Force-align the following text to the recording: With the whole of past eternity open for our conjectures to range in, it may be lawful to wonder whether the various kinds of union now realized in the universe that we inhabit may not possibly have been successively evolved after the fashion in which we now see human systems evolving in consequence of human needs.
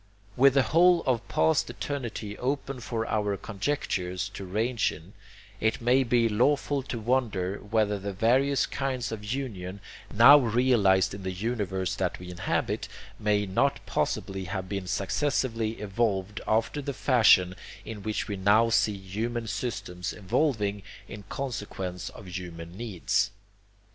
With 0.35 0.55
the 0.55 0.63
whole 0.63 1.03
of 1.05 1.27
past 1.27 1.69
eternity 1.69 2.35
open 2.39 2.79
for 2.79 3.05
our 3.07 3.37
conjectures 3.37 4.29
to 4.29 4.45
range 4.45 4.91
in, 4.91 5.13
it 5.59 5.79
may 5.79 6.03
be 6.03 6.27
lawful 6.27 6.81
to 6.81 6.97
wonder 6.97 7.59
whether 7.59 7.99
the 7.99 8.11
various 8.11 8.65
kinds 8.65 9.11
of 9.11 9.23
union 9.23 9.79
now 10.11 10.39
realized 10.39 11.13
in 11.13 11.21
the 11.21 11.31
universe 11.31 11.93
that 11.97 12.17
we 12.17 12.31
inhabit 12.31 12.87
may 13.19 13.45
not 13.45 13.79
possibly 13.85 14.45
have 14.45 14.67
been 14.67 14.87
successively 14.87 15.73
evolved 15.79 16.41
after 16.47 16.81
the 16.81 16.93
fashion 16.95 17.55
in 17.85 18.01
which 18.01 18.27
we 18.27 18.35
now 18.35 18.71
see 18.71 18.97
human 18.97 19.45
systems 19.45 20.13
evolving 20.13 20.81
in 21.07 21.25
consequence 21.29 22.09
of 22.09 22.25
human 22.25 22.75
needs. 22.75 23.29